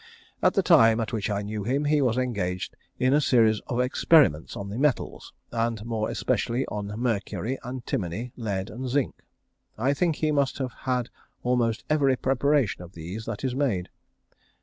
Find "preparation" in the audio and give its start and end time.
12.15-12.81